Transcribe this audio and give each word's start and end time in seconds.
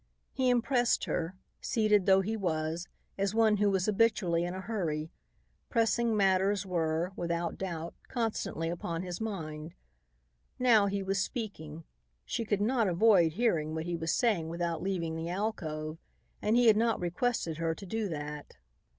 He 0.33 0.49
impressed 0.49 1.03
her, 1.03 1.35
seated 1.61 2.07
though 2.07 2.21
he 2.21 2.35
was, 2.35 2.87
as 3.19 3.35
one 3.35 3.57
who 3.57 3.69
was 3.69 3.85
habitually 3.85 4.43
in 4.43 4.55
a 4.55 4.61
hurry. 4.61 5.11
Pressing 5.69 6.17
matters 6.17 6.65
were, 6.65 7.11
without 7.15 7.55
doubt, 7.59 7.93
constantly 8.07 8.67
upon 8.67 9.03
his 9.03 9.21
mind. 9.21 9.75
Now 10.57 10.87
he 10.87 11.03
was 11.03 11.19
speaking. 11.19 11.83
She 12.25 12.45
could 12.45 12.61
not 12.61 12.87
avoid 12.87 13.33
hearing 13.33 13.75
what 13.75 13.85
he 13.85 13.95
was 13.95 14.11
saying 14.11 14.49
without 14.49 14.81
leaving 14.81 15.15
the 15.15 15.29
alcove, 15.29 15.99
and 16.41 16.55
he 16.55 16.65
had 16.65 16.77
not 16.77 16.99
requested 16.99 17.57
her 17.57 17.75
to 17.75 17.85
do 17.85 18.09
that. 18.09 18.55